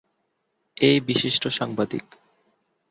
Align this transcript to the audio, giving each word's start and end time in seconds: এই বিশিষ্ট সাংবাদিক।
এই 0.77 0.97
বিশিষ্ট 1.01 1.43
সাংবাদিক। 1.47 2.05